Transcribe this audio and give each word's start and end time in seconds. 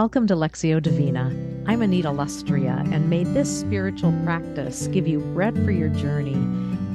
welcome 0.00 0.26
to 0.26 0.34
Lectio 0.34 0.80
Divina. 0.80 1.26
I'm 1.66 1.82
Anita 1.82 2.08
Lustrea, 2.08 2.90
and 2.90 3.10
may 3.10 3.22
this 3.22 3.60
spiritual 3.60 4.14
practice 4.24 4.86
give 4.86 5.06
you 5.06 5.20
bread 5.20 5.54
for 5.62 5.72
your 5.72 5.90
journey 5.90 6.32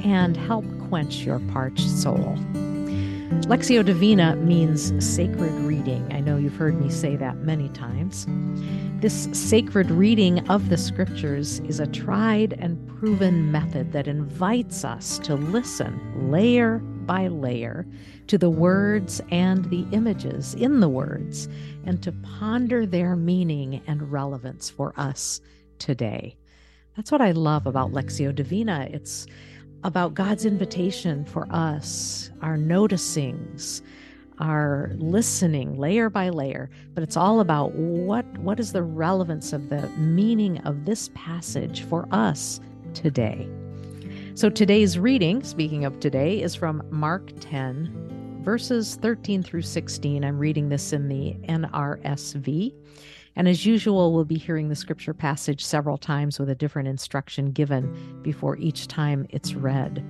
and 0.02 0.36
help 0.36 0.64
quench 0.88 1.18
your 1.18 1.38
parched 1.52 1.88
soul. 1.88 2.36
Lectio 3.46 3.84
Divina 3.84 4.34
means 4.34 4.92
sacred 4.98 5.52
reading. 5.52 6.12
I 6.12 6.18
know 6.18 6.36
you've 6.36 6.56
heard 6.56 6.80
me 6.80 6.90
say 6.90 7.14
that 7.14 7.36
many 7.36 7.68
times. 7.68 8.26
This 9.00 9.28
sacred 9.32 9.88
reading 9.92 10.40
of 10.48 10.68
the 10.68 10.76
scriptures 10.76 11.60
is 11.60 11.78
a 11.78 11.86
tried 11.86 12.54
and 12.54 12.88
proven 12.98 13.52
method 13.52 13.92
that 13.92 14.08
invites 14.08 14.84
us 14.84 15.20
to 15.20 15.36
listen 15.36 16.32
layer 16.32 16.82
by 17.06 17.28
layer 17.28 17.86
to 18.26 18.38
the 18.38 18.50
words 18.50 19.20
and 19.30 19.64
the 19.66 19.86
images 19.92 20.54
in 20.54 20.80
the 20.80 20.88
words 20.88 21.48
and 21.84 22.02
to 22.02 22.12
ponder 22.12 22.86
their 22.86 23.16
meaning 23.16 23.80
and 23.86 24.10
relevance 24.10 24.68
for 24.68 24.92
us 24.96 25.40
today. 25.78 26.36
That's 26.96 27.12
what 27.12 27.20
I 27.20 27.32
love 27.32 27.66
about 27.66 27.92
Lectio 27.92 28.34
Divina. 28.34 28.88
It's 28.90 29.26
about 29.84 30.14
God's 30.14 30.44
invitation 30.44 31.24
for 31.24 31.46
us, 31.50 32.30
our 32.42 32.56
noticings, 32.56 33.82
our 34.38 34.90
listening 34.96 35.78
layer 35.78 36.10
by 36.10 36.28
layer, 36.30 36.70
but 36.94 37.02
it's 37.02 37.16
all 37.16 37.40
about 37.40 37.72
what 37.72 38.26
what 38.38 38.60
is 38.60 38.72
the 38.72 38.82
relevance 38.82 39.52
of 39.52 39.68
the 39.68 39.88
meaning 39.90 40.58
of 40.58 40.84
this 40.84 41.10
passage 41.14 41.82
for 41.82 42.08
us 42.10 42.60
today. 42.94 43.48
So 44.36 44.50
today's 44.50 44.98
reading, 44.98 45.42
speaking 45.42 45.86
of 45.86 45.98
today, 45.98 46.42
is 46.42 46.54
from 46.54 46.82
Mark 46.90 47.32
10, 47.40 48.40
verses 48.42 48.96
13 49.00 49.42
through 49.42 49.62
16. 49.62 50.22
I'm 50.22 50.38
reading 50.38 50.68
this 50.68 50.92
in 50.92 51.08
the 51.08 51.32
NRSV. 51.48 52.74
And 53.34 53.48
as 53.48 53.64
usual, 53.64 54.12
we'll 54.12 54.26
be 54.26 54.36
hearing 54.36 54.68
the 54.68 54.76
scripture 54.76 55.14
passage 55.14 55.64
several 55.64 55.96
times 55.96 56.38
with 56.38 56.50
a 56.50 56.54
different 56.54 56.86
instruction 56.86 57.50
given 57.50 58.20
before 58.20 58.58
each 58.58 58.88
time 58.88 59.26
it's 59.30 59.54
read. 59.54 60.04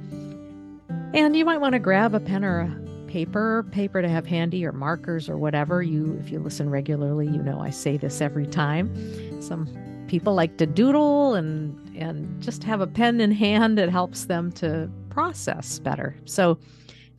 And 1.15 1.37
you 1.37 1.45
might 1.45 1.61
want 1.61 1.75
to 1.75 1.79
grab 1.79 2.13
a 2.13 2.19
pen 2.19 2.45
or 2.45 2.63
a 2.63 3.09
paper, 3.09 3.65
paper 3.71 4.03
to 4.03 4.09
have 4.09 4.27
handy 4.27 4.67
or 4.67 4.73
markers 4.73 5.29
or 5.29 5.39
whatever. 5.39 5.85
You 5.85 6.19
if 6.21 6.33
you 6.33 6.41
listen 6.41 6.69
regularly, 6.69 7.27
you 7.27 7.41
know 7.45 7.61
I 7.61 7.71
say 7.71 7.97
this 7.97 8.21
every 8.21 8.49
time. 8.49 9.41
Some 9.41 9.69
people 10.09 10.35
like 10.35 10.57
to 10.59 10.67
doodle 10.67 11.35
and 11.35 11.75
and 11.97 12.41
just 12.43 12.63
have 12.65 12.81
a 12.81 12.87
pen 12.87 13.21
in 13.21 13.33
hand 13.33 13.79
it 13.79 13.89
helps 13.89 14.27
them 14.27 14.53
to 14.53 14.91
process 15.11 15.79
better. 15.79 16.15
So 16.27 16.59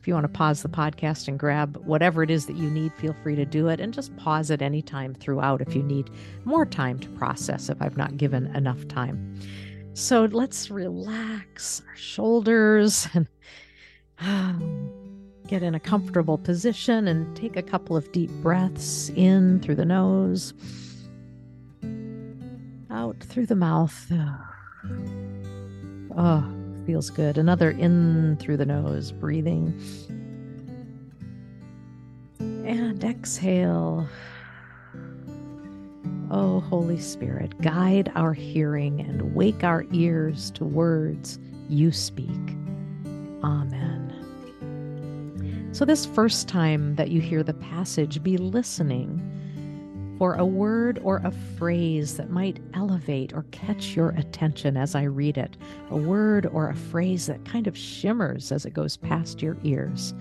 if 0.00 0.06
you 0.06 0.14
want 0.14 0.24
to 0.24 0.28
pause 0.28 0.62
the 0.62 0.68
podcast 0.68 1.26
and 1.26 1.38
grab 1.38 1.76
whatever 1.84 2.22
it 2.22 2.30
is 2.30 2.46
that 2.46 2.56
you 2.56 2.70
need, 2.70 2.92
feel 2.94 3.14
free 3.22 3.34
to 3.34 3.44
do 3.44 3.68
it 3.68 3.80
and 3.80 3.92
just 3.92 4.16
pause 4.16 4.50
at 4.50 4.62
any 4.62 4.80
time 4.80 5.14
throughout 5.14 5.60
if 5.60 5.74
you 5.74 5.82
need 5.82 6.08
more 6.44 6.64
time 6.64 6.98
to 7.00 7.08
process 7.10 7.68
if 7.68 7.82
I've 7.82 7.96
not 7.96 8.16
given 8.16 8.46
enough 8.54 8.86
time. 8.86 9.36
So 9.94 10.26
let's 10.26 10.70
relax 10.70 11.82
our 11.88 11.96
shoulders 11.96 13.08
and 13.14 13.26
um, 14.20 14.90
get 15.48 15.64
in 15.64 15.74
a 15.74 15.80
comfortable 15.80 16.38
position 16.38 17.08
and 17.08 17.36
take 17.36 17.56
a 17.56 17.62
couple 17.62 17.96
of 17.96 18.12
deep 18.12 18.30
breaths 18.42 19.10
in 19.16 19.58
through 19.60 19.74
the 19.74 19.84
nose, 19.84 20.54
out 22.98 23.16
through 23.20 23.46
the 23.46 23.54
mouth. 23.54 24.12
Oh, 26.16 26.44
feels 26.84 27.10
good. 27.10 27.38
Another 27.38 27.70
in 27.70 28.36
through 28.40 28.56
the 28.56 28.66
nose, 28.66 29.12
breathing. 29.12 29.72
And 32.40 33.04
exhale. 33.04 34.08
Oh, 36.30 36.58
Holy 36.60 36.98
Spirit, 36.98 37.56
guide 37.62 38.10
our 38.16 38.32
hearing 38.32 39.00
and 39.00 39.32
wake 39.32 39.62
our 39.62 39.84
ears 39.92 40.50
to 40.52 40.64
words 40.64 41.38
you 41.68 41.92
speak. 41.92 42.28
Amen. 43.44 44.12
So, 45.70 45.84
this 45.84 46.04
first 46.04 46.48
time 46.48 46.96
that 46.96 47.10
you 47.10 47.20
hear 47.20 47.44
the 47.44 47.54
passage, 47.54 48.22
be 48.24 48.36
listening 48.36 49.22
for 50.18 50.34
a 50.34 50.44
word 50.44 50.98
or 51.04 51.18
a 51.18 51.30
phrase 51.56 52.16
that 52.16 52.28
might 52.28 52.58
elevate 52.74 53.32
or 53.32 53.44
catch 53.52 53.94
your 53.94 54.10
attention 54.10 54.76
as 54.76 54.96
I 54.96 55.04
read 55.04 55.38
it, 55.38 55.56
a 55.90 55.96
word 55.96 56.46
or 56.46 56.68
a 56.68 56.74
phrase 56.74 57.26
that 57.26 57.44
kind 57.44 57.68
of 57.68 57.78
shimmers 57.78 58.50
as 58.50 58.66
it 58.66 58.74
goes 58.74 58.96
past 58.96 59.40
your 59.40 59.56
ears. 59.62 60.12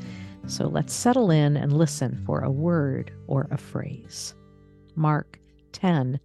So 0.46 0.68
let's 0.68 0.94
settle 0.94 1.32
in 1.32 1.58
and 1.58 1.74
listen 1.74 2.22
for 2.26 2.42
a 2.42 2.52
word 2.52 3.12
or 3.26 3.48
a 3.50 3.58
phrase. 3.58 4.36
Mark 4.96 5.40
10 5.74 6.20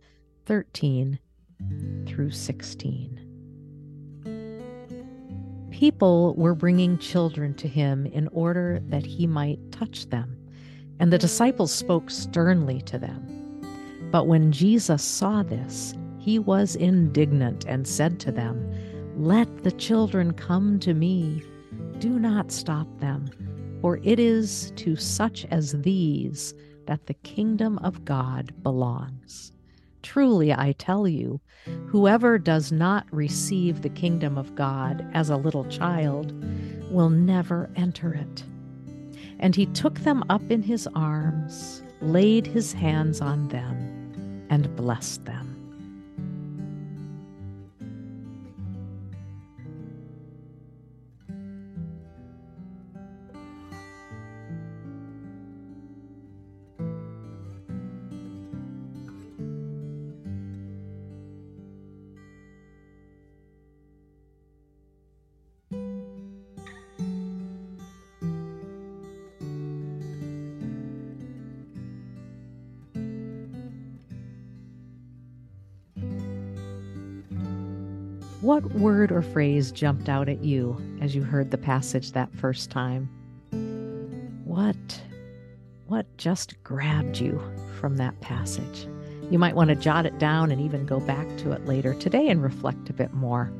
13 0.44 1.19
through 2.06 2.31
16. 2.31 3.21
People 5.71 6.34
were 6.34 6.55
bringing 6.55 6.99
children 6.99 7.55
to 7.55 7.69
him 7.69 8.06
in 8.06 8.28
order 8.28 8.81
that 8.88 9.06
he 9.06 9.27
might 9.27 9.59
touch 9.72 10.11
them, 10.11 10.37
and 11.00 11.12
the 11.12 11.19
disciples 11.19 11.72
spoke 11.72 12.11
sternly 12.11 12.82
to 12.82 12.99
them. 12.99 13.42
But 14.12 14.27
when 14.27 14.53
Jesus 14.53 15.03
saw 15.03 15.43
this, 15.43 15.95
he 16.19 16.39
was 16.39 16.77
indignant 16.77 17.65
and 17.67 17.89
said 17.89 18.21
to 18.21 18.31
them, 18.31 18.71
Let 19.17 19.65
the 19.65 19.73
children 19.73 20.34
come 20.34 20.78
to 20.81 20.93
me. 20.93 21.43
Do 21.99 22.19
not 22.19 22.53
stop 22.53 22.87
them, 23.00 23.31
for 23.81 23.99
it 24.03 24.21
is 24.21 24.71
to 24.77 24.97
such 24.97 25.47
as 25.47 25.81
these 25.81 26.55
that 26.87 27.06
the 27.06 27.15
kingdom 27.15 27.78
of 27.78 28.05
God 28.05 28.53
belongs. 28.62 29.53
Truly, 30.03 30.53
I 30.53 30.73
tell 30.73 31.09
you, 31.09 31.41
whoever 31.87 32.39
does 32.39 32.71
not 32.71 33.06
receive 33.12 33.81
the 33.81 33.89
kingdom 33.89 34.37
of 34.37 34.55
God 34.55 35.09
as 35.15 35.31
a 35.31 35.37
little 35.37 35.65
child 35.65 36.34
will 36.91 37.09
never 37.09 37.71
enter 37.77 38.12
it. 38.12 38.44
And 39.39 39.56
he 39.56 39.67
took 39.67 40.00
them 40.00 40.23
up 40.29 40.43
in 40.50 40.62
his 40.62 40.87
arms, 40.94 41.83
laid 42.00 42.47
his 42.47 42.73
hands 42.73 43.21
on 43.21 43.49
them, 43.49 43.92
and 44.53 44.77
bless 44.77 45.17
them. 45.17 45.42
What 78.43 78.65
word 78.73 79.12
or 79.12 79.23
phrase 79.23 79.71
jumped 79.71 80.09
out 80.09 80.29
at 80.29 80.43
you 80.43 80.77
as 81.00 81.15
you 81.15 81.23
heard 81.23 81.53
the 81.53 81.59
passage 81.59 82.11
that 82.11 82.35
first 82.35 82.73
time? 82.73 83.09
What 84.44 85.00
what 85.87 86.06
just 86.17 86.61
grabbed 86.65 87.19
you 87.19 87.41
from 87.79 87.99
that 87.99 88.21
passage? 88.21 88.89
You 89.31 89.39
might 89.39 89.55
want 89.55 89.69
to 89.69 89.77
jot 89.77 90.06
it 90.06 90.19
down 90.19 90.50
and 90.50 90.61
even 90.61 90.87
go 90.87 90.99
back 90.99 91.29
to 91.39 91.53
it 91.53 91.67
later 91.67 91.94
today 91.94 92.29
and 92.31 92.43
reflect 92.43 92.91
a 92.91 92.93
bit 92.93 93.15
more. 93.15 93.53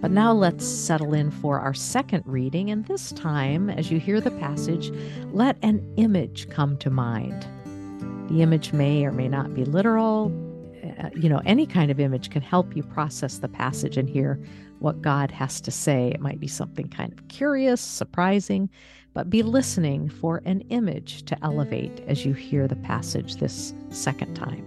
But 0.00 0.10
now 0.10 0.32
let's 0.32 0.66
settle 0.66 1.14
in 1.14 1.30
for 1.30 1.60
our 1.60 1.72
second 1.72 2.24
reading, 2.26 2.70
and 2.70 2.84
this 2.86 3.12
time, 3.12 3.70
as 3.70 3.92
you 3.92 4.00
hear 4.00 4.20
the 4.20 4.32
passage, 4.32 4.90
let 5.32 5.56
an 5.62 5.80
image 5.96 6.50
come 6.50 6.76
to 6.78 6.90
mind. 6.90 7.46
The 8.28 8.42
image 8.42 8.72
may 8.72 9.04
or 9.04 9.12
may 9.12 9.28
not 9.28 9.54
be 9.54 9.64
literal, 9.64 10.32
uh, 10.98 11.10
you 11.14 11.28
know, 11.28 11.40
any 11.44 11.66
kind 11.66 11.90
of 11.90 12.00
image 12.00 12.30
can 12.30 12.42
help 12.42 12.76
you 12.76 12.82
process 12.82 13.38
the 13.38 13.48
passage 13.48 13.96
and 13.96 14.08
hear 14.08 14.40
what 14.78 15.02
God 15.02 15.30
has 15.30 15.60
to 15.62 15.70
say. 15.70 16.08
It 16.08 16.20
might 16.20 16.40
be 16.40 16.48
something 16.48 16.88
kind 16.88 17.12
of 17.12 17.28
curious, 17.28 17.80
surprising, 17.80 18.68
but 19.14 19.30
be 19.30 19.42
listening 19.42 20.08
for 20.08 20.42
an 20.44 20.60
image 20.70 21.24
to 21.24 21.44
elevate 21.44 22.00
as 22.06 22.26
you 22.26 22.32
hear 22.32 22.66
the 22.68 22.76
passage 22.76 23.36
this 23.36 23.74
second 23.90 24.34
time. 24.34 24.66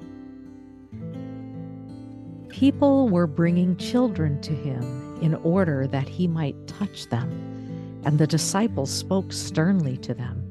People 2.50 3.10
were 3.10 3.28
bringing 3.28 3.78
children 3.78 4.42
to 4.42 4.54
him 4.54 5.18
in 5.22 5.36
order 5.36 5.86
that 5.88 6.08
he 6.08 6.28
might 6.28 6.56
touch 6.68 7.08
them, 7.10 7.30
and 8.06 8.18
the 8.18 8.26
disciples 8.26 8.90
spoke 8.92 9.32
sternly 9.32 9.98
to 9.98 10.14
them. 10.14 10.44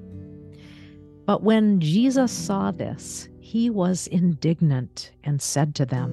But 1.24 1.42
when 1.42 1.80
Jesus 1.80 2.30
saw 2.30 2.70
this, 2.70 3.28
he 3.46 3.70
was 3.70 4.08
indignant 4.08 5.12
and 5.22 5.40
said 5.40 5.72
to 5.72 5.86
them, 5.86 6.12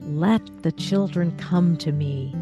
Let 0.00 0.64
the 0.64 0.72
children 0.72 1.30
come 1.36 1.76
to 1.76 1.92
me. 1.92 2.34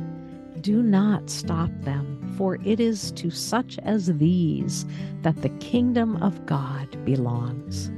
Do 0.63 0.83
not 0.83 1.29
stop 1.29 1.69
them, 1.83 2.35
for 2.39 2.55
it 2.65 2.81
is 2.81 3.13
to 3.13 3.31
such 3.31 3.79
as 3.81 4.07
these 4.07 4.87
that 5.21 5.43
the 5.43 5.51
kingdom 5.51 6.17
of 6.23 6.47
God 6.47 7.05
belongs. 7.05 7.91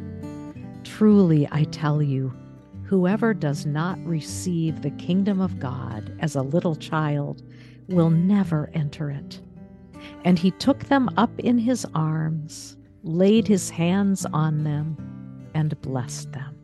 Truly, 0.83 1.47
I 1.53 1.63
tell 1.63 2.03
you, 2.03 2.35
whoever 2.83 3.33
does 3.33 3.65
not 3.65 4.05
receive 4.05 4.83
the 4.83 4.91
kingdom 4.91 5.41
of 5.41 5.61
God 5.61 6.13
as 6.19 6.35
a 6.35 6.43
little 6.43 6.75
child 6.75 7.45
will 7.87 8.11
never 8.11 8.69
enter 8.75 9.13
it. 9.13 9.41
And 10.25 10.41
he 10.41 10.51
took 10.51 10.81
them 10.87 11.09
up 11.17 11.39
in 11.39 11.57
his 11.57 11.87
arms, 11.95 12.77
laid 13.05 13.47
his 13.47 13.71
hands 13.71 14.27
on 14.33 14.65
them, 14.65 15.16
and 15.57 15.81
blessed 15.81 16.33
them. 16.33 16.56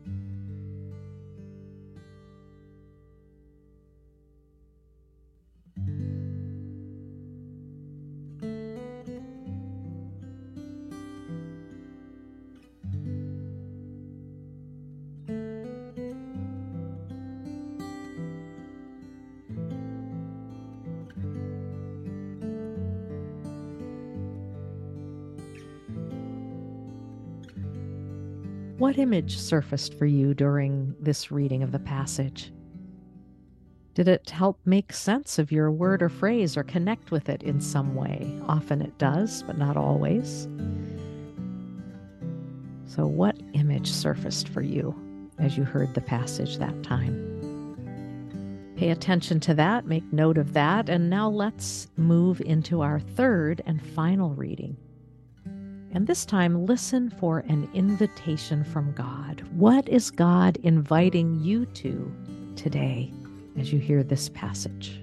What 28.77 28.97
image 28.97 29.37
surfaced 29.37 29.93
for 29.93 30.07
you 30.07 30.33
during 30.33 30.95
this 30.99 31.31
reading 31.31 31.61
of 31.61 31.71
the 31.71 31.79
passage? 31.79 32.51
Did 33.93 34.07
it 34.07 34.31
help 34.31 34.59
make 34.65 34.91
sense 34.91 35.37
of 35.37 35.51
your 35.51 35.69
word 35.69 36.01
or 36.01 36.09
phrase 36.09 36.57
or 36.57 36.63
connect 36.63 37.11
with 37.11 37.29
it 37.29 37.43
in 37.43 37.61
some 37.61 37.93
way? 37.93 38.39
Often 38.47 38.81
it 38.81 38.97
does, 38.97 39.43
but 39.43 39.59
not 39.59 39.77
always. 39.77 40.47
So, 42.87 43.05
what 43.05 43.39
image 43.53 43.91
surfaced 43.91 44.49
for 44.49 44.61
you 44.61 44.95
as 45.37 45.55
you 45.55 45.63
heard 45.63 45.93
the 45.93 46.01
passage 46.01 46.57
that 46.57 46.81
time? 46.81 47.29
Pay 48.75 48.89
attention 48.89 49.39
to 49.41 49.53
that, 49.53 49.85
make 49.85 50.11
note 50.11 50.39
of 50.39 50.53
that, 50.53 50.89
and 50.89 51.11
now 51.11 51.29
let's 51.29 51.89
move 51.95 52.41
into 52.41 52.81
our 52.81 52.99
third 52.99 53.61
and 53.67 53.85
final 53.85 54.31
reading 54.33 54.77
and 55.93 56.07
this 56.07 56.25
time, 56.25 56.65
listen 56.65 57.11
for 57.11 57.39
an 57.47 57.69
invitation 57.75 58.63
from 58.63 58.93
God. 58.93 59.43
What 59.51 59.87
is 59.87 60.09
God 60.09 60.57
inviting 60.63 61.39
you 61.39 61.67
to 61.67 62.11
today 62.55 63.13
as 63.59 63.71
you 63.71 63.77
hear 63.77 64.01
this 64.01 64.29
passage? 64.29 64.99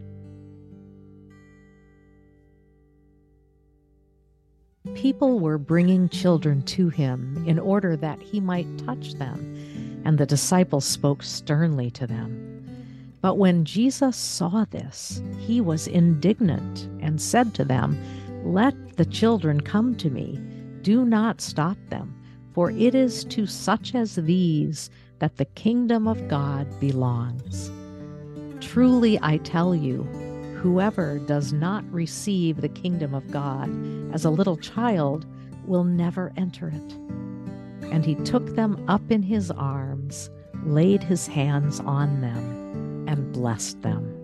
People 4.95 5.39
were 5.39 5.59
bringing 5.59 6.09
children 6.09 6.61
to 6.63 6.89
him 6.89 7.45
in 7.47 7.61
order 7.61 7.95
that 7.97 8.21
he 8.21 8.41
might 8.41 8.67
touch 8.79 9.15
them, 9.15 10.03
and 10.05 10.19
the 10.19 10.27
disciples 10.27 10.85
spoke 10.85 11.23
sternly 11.23 11.93
to 11.93 12.07
them. 12.09 12.49
But 13.21 13.39
when 13.39 13.65
Jesus 13.65 14.17
saw 14.17 14.65
this, 14.65 15.23
he 15.39 15.61
was 15.61 15.87
indignant 15.87 16.89
and 17.01 17.23
said 17.23 17.55
to 17.55 17.65
them, 17.65 17.97
Let 18.43 18.97
the 18.97 19.05
children 19.05 19.61
come 19.61 19.95
to 19.97 20.11
me 20.11 20.41
do 20.83 21.05
not 21.05 21.41
stop 21.41 21.77
them, 21.89 22.15
for 22.53 22.71
it 22.71 22.95
is 22.95 23.25
to 23.25 23.47
such 23.47 23.95
as 23.95 24.17
these 24.17 24.91
that 25.19 25.37
the 25.37 25.45
kingdom 25.45 26.09
of 26.09 26.29
God 26.29 26.67
belongs. 26.81 27.71
Truly 28.61 29.19
I 29.23 29.39
tell 29.39 29.75
you, 29.75 30.03
whoever 30.61 31.19
does 31.21 31.53
not 31.53 31.91
receive 31.93 32.61
the 32.61 32.69
kingdom 32.69 33.15
of 33.15 33.31
God 33.31 33.71
as 34.13 34.25
a 34.25 34.31
little 34.31 34.57
child 34.57 35.27
will 35.67 35.85
never 35.85 36.33
enter 36.37 36.69
it. 36.69 36.93
And 37.91 38.05
he 38.05 38.15
took 38.17 38.55
them 38.55 38.85
up 38.89 39.11
in 39.11 39.23
his 39.23 39.51
arms, 39.51 40.31
laid 40.65 41.03
his 41.03 41.27
hands 41.27 41.81
on 41.81 42.21
them, 42.21 43.07
and 43.09 43.33
blessed 43.33 43.81
them. 43.83 44.20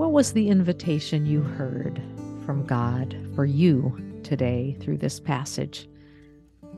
What 0.00 0.12
was 0.12 0.32
the 0.32 0.48
invitation 0.48 1.26
you 1.26 1.42
heard 1.42 2.00
from 2.46 2.64
God 2.64 3.14
for 3.34 3.44
you 3.44 3.94
today 4.22 4.74
through 4.80 4.96
this 4.96 5.20
passage? 5.20 5.86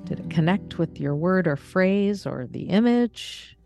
Did 0.07 0.19
it 0.19 0.29
connect 0.29 0.77
with 0.77 0.99
your 0.99 1.15
word 1.15 1.47
or 1.47 1.55
phrase 1.55 2.27
or 2.27 2.49
the 2.51 2.65
image? 2.65 3.57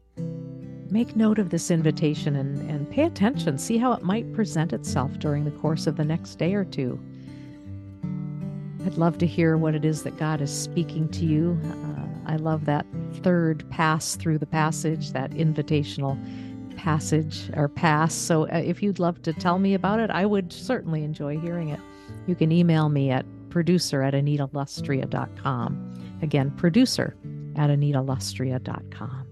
Make 0.90 1.16
note 1.16 1.38
of 1.38 1.48
this 1.48 1.70
invitation 1.70 2.36
and, 2.36 2.70
and 2.70 2.90
pay 2.90 3.04
attention. 3.04 3.56
See 3.56 3.78
how 3.78 3.92
it 3.92 4.02
might 4.02 4.30
present 4.34 4.74
itself 4.74 5.18
during 5.20 5.46
the 5.46 5.50
course 5.52 5.86
of 5.86 5.96
the 5.96 6.04
next 6.04 6.34
day 6.34 6.52
or 6.52 6.66
two. 6.66 7.00
I'd 8.84 8.98
love 8.98 9.16
to 9.16 9.26
hear 9.26 9.56
what 9.56 9.74
it 9.74 9.86
is 9.86 10.02
that 10.02 10.18
God 10.18 10.42
is 10.42 10.52
speaking 10.52 11.08
to 11.12 11.24
you. 11.24 11.58
Uh, 11.64 12.30
I 12.30 12.36
love 12.36 12.66
that 12.66 12.84
third 13.22 13.64
pass 13.70 14.16
through 14.16 14.36
the 14.36 14.44
passage, 14.44 15.12
that 15.12 15.30
invitational 15.30 16.22
passage 16.76 17.50
or 17.54 17.68
pass. 17.68 18.14
So 18.14 18.48
uh, 18.48 18.62
if 18.64 18.82
you'd 18.82 18.98
love 18.98 19.22
to 19.22 19.32
tell 19.32 19.58
me 19.58 19.74
about 19.74 20.00
it, 20.00 20.10
I 20.10 20.26
would 20.26 20.52
certainly 20.52 21.02
enjoy 21.02 21.38
hearing 21.38 21.70
it. 21.70 21.80
You 22.26 22.34
can 22.34 22.52
email 22.52 22.88
me 22.88 23.10
at 23.10 23.24
producer 23.50 24.02
at 24.02 24.14
anitalustrea.com. 24.14 26.18
Again, 26.22 26.50
producer 26.52 27.16
at 27.56 27.70
anitalustrea.com. 27.70 29.26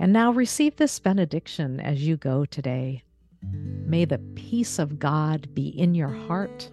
And 0.00 0.12
now 0.12 0.30
receive 0.30 0.76
this 0.76 0.98
benediction 0.98 1.80
as 1.80 2.06
you 2.06 2.16
go 2.16 2.44
today. 2.44 3.02
May 3.42 4.04
the 4.04 4.18
peace 4.36 4.78
of 4.78 4.98
God 4.98 5.52
be 5.54 5.68
in 5.68 5.94
your 5.94 6.08
heart, 6.08 6.68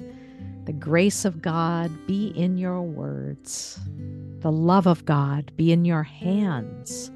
the 0.65 0.73
grace 0.73 1.25
of 1.25 1.41
God 1.41 1.91
be 2.07 2.27
in 2.27 2.57
your 2.57 2.81
words, 2.81 3.79
the 4.39 4.51
love 4.51 4.87
of 4.87 5.05
God 5.05 5.51
be 5.55 5.71
in 5.71 5.85
your 5.85 6.03
hands 6.03 7.11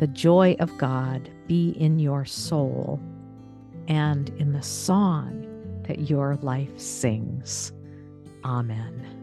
the 0.00 0.06
joy 0.06 0.56
of 0.60 0.76
God 0.78 1.30
be 1.50 1.70
in 1.70 1.98
your 1.98 2.24
soul 2.24 3.00
and 3.88 4.28
in 4.38 4.52
the 4.52 4.62
song 4.62 5.82
that 5.88 6.08
your 6.08 6.36
life 6.42 6.78
sings. 6.78 7.72
Amen. 8.44 9.19